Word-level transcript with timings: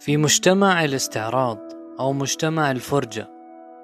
في 0.00 0.16
مجتمع 0.16 0.84
الاستعراض 0.84 1.58
أو 2.00 2.12
مجتمع 2.12 2.70
الفرجة 2.70 3.28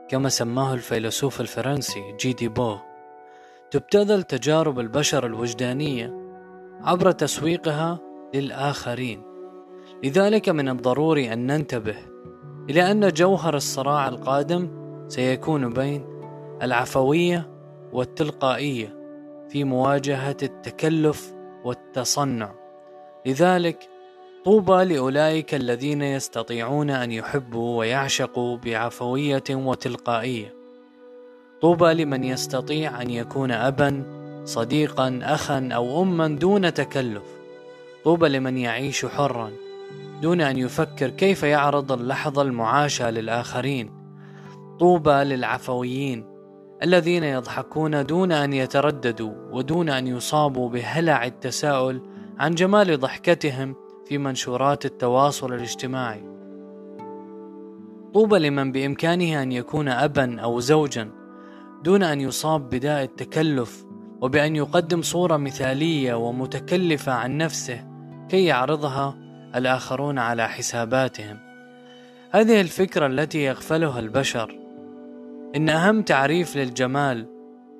كما 0.09 0.29
سماه 0.29 0.75
الفيلسوف 0.75 1.41
الفرنسي 1.41 2.17
جي 2.21 2.33
دي 2.33 2.49
بو 2.49 2.77
تبتذل 3.71 4.23
تجارب 4.23 4.81
البشر 4.81 5.27
الوجدانية 5.27 6.25
عبر 6.81 7.11
تسويقها 7.11 7.99
للآخرين. 8.35 9.23
لذلك 10.05 10.49
من 10.49 10.69
الضروري 10.69 11.33
أن 11.33 11.47
ننتبه 11.47 11.97
إلى 12.71 12.91
أن 12.91 13.09
جوهر 13.09 13.57
الصراع 13.57 14.09
القادم 14.09 14.71
سيكون 15.09 15.73
بين 15.73 16.07
العفوية 16.63 17.51
والتلقائية 17.93 18.97
في 19.49 19.65
مواجهة 19.65 20.37
التكلف 20.43 21.35
والتصنع. 21.65 22.55
لذلك 23.27 23.89
طوبى 24.45 24.85
لأولئك 24.85 25.55
الذين 25.55 26.03
يستطيعون 26.03 26.91
أن 26.91 27.13
يحبوا 27.13 27.79
ويعشقوا 27.79 28.57
بعفوية 28.57 29.45
وتلقائية. 29.51 30.55
طوبى 31.61 31.95
لمن 31.95 32.25
يستطيع 32.25 33.03
أن 33.03 33.11
يكون 33.11 33.51
ابا 33.51 34.03
صديقا 34.45 35.21
اخا 35.23 35.69
أو 35.73 36.03
اما 36.03 36.29
دون 36.29 36.75
تكلف. 36.75 37.23
طوبى 38.05 38.29
لمن 38.29 38.59
يعيش 38.59 39.07
حرا 39.07 39.51
دون 40.23 40.41
أن 40.41 40.59
يفكر 40.59 41.09
كيف 41.09 41.43
يعرض 41.43 41.93
اللحظة 41.93 42.43
المعاشة 42.43 43.11
للآخرين. 43.11 43.91
طوبى 44.81 45.25
للعفويين 45.25 46.25
الذين 46.83 47.25
يضحكون 47.25 48.07
دون 48.07 48.33
أن 48.33 48.53
يترددوا 48.53 49.33
ودون 49.53 49.89
أن 49.89 50.07
يصابوا 50.07 50.69
بهلع 50.69 51.27
التساؤل 51.27 52.01
عن 52.39 52.55
جمال 52.55 53.01
ضحكتهم 53.01 53.84
في 54.07 54.19
منشورات 54.19 54.85
التواصل 54.85 55.55
الاجتماعي. 55.55 56.35
طوبى 58.15 58.39
لمن 58.39 58.73
بإمكانه 58.73 59.43
أن 59.43 59.53
يكون 59.53 59.89
ابا 59.89 60.41
أو 60.41 60.61
زوجا 60.61 61.11
دون 61.85 62.03
أن 62.03 62.21
يصاب 62.21 62.71
بداء 62.71 63.05
التكلف 63.05 63.85
وبأن 64.21 64.57
يقدم 64.57 65.03
صورة 65.03 65.37
مثالية 65.37 66.15
ومتكلفة 66.15 67.13
عن 67.13 67.39
نفسه 67.39 67.85
كي 68.29 68.45
يعرضها 68.45 69.19
الآخرون 69.55 70.19
على 70.19 70.49
حساباتهم. 70.49 71.39
هذه 72.31 72.61
الفكرة 72.61 73.07
التي 73.07 73.45
يغفلها 73.45 74.01
البشر. 74.01 74.59
إن 75.57 75.69
أهم 75.69 76.03
تعريف 76.03 76.57
للجمال 76.57 77.27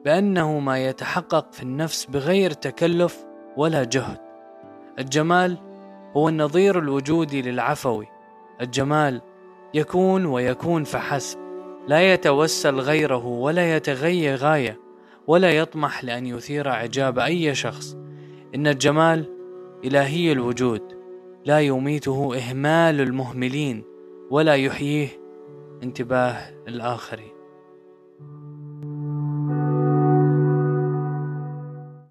بأنه 0.05 0.59
ما 0.59 0.79
يتحقق 0.79 1.53
في 1.53 1.63
النفس 1.63 2.05
بغير 2.05 2.51
تكلف 2.51 3.25
ولا 3.57 3.85
جهد. 3.85 4.19
الجمال 4.99 5.59
هو 6.17 6.29
النظير 6.29 6.79
الوجودي 6.79 7.43
للعفوي. 7.43 8.07
الجمال 8.61 9.21
يكون 9.75 10.27
ويكون 10.27 10.85
فحسب. 10.85 11.39
لا 11.87 12.13
يتوسل 12.13 12.75
غيره 12.75 13.27
ولا 13.27 13.77
يتغي 13.77 14.35
غاية 14.35 14.81
ولا 15.27 15.51
يطمح 15.51 16.05
لأن 16.05 16.27
يثير 16.27 16.69
إعجاب 16.69 17.19
أي 17.19 17.55
شخص. 17.55 17.97
إن 18.55 18.67
الجمال 18.67 19.25
إلهي 19.85 20.33
الوجود. 20.33 20.83
لا 21.45 21.61
يميته 21.61 22.37
إهمال 22.37 23.01
المهملين 23.01 23.85
ولا 24.31 24.55
يحييه 24.55 25.09
انتباه 25.83 26.37
الآخرين. 26.69 27.34